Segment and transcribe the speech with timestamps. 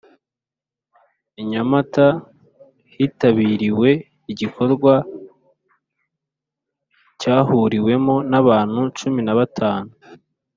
[1.41, 2.05] i Nyamata
[2.93, 3.89] hitabiriwe
[4.31, 4.93] igikorwa
[7.19, 9.91] cyahuriwemo n abantu cumi na batanu